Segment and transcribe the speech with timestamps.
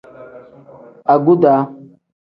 [1.13, 1.53] Aguda.